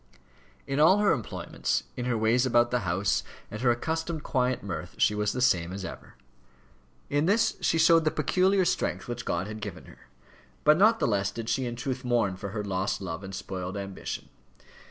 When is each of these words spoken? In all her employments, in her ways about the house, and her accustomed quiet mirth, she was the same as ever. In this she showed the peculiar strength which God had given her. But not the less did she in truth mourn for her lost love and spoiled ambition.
In 0.65 0.79
all 0.79 0.97
her 0.97 1.11
employments, 1.13 1.83
in 1.95 2.05
her 2.05 2.17
ways 2.17 2.43
about 2.43 2.71
the 2.71 2.79
house, 2.89 3.21
and 3.51 3.61
her 3.61 3.69
accustomed 3.69 4.23
quiet 4.23 4.63
mirth, 4.63 4.95
she 4.97 5.13
was 5.13 5.31
the 5.31 5.41
same 5.41 5.71
as 5.71 5.85
ever. 5.85 6.15
In 7.11 7.27
this 7.27 7.55
she 7.61 7.77
showed 7.77 8.03
the 8.03 8.09
peculiar 8.09 8.65
strength 8.65 9.07
which 9.07 9.25
God 9.25 9.45
had 9.45 9.61
given 9.61 9.85
her. 9.85 10.07
But 10.63 10.79
not 10.79 10.97
the 10.99 11.05
less 11.05 11.29
did 11.29 11.49
she 11.49 11.67
in 11.67 11.75
truth 11.75 12.03
mourn 12.03 12.35
for 12.35 12.49
her 12.49 12.63
lost 12.63 12.99
love 12.99 13.23
and 13.23 13.35
spoiled 13.35 13.77
ambition. 13.77 14.29